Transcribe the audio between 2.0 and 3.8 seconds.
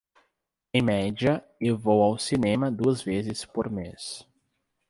ao cinema duas vezes por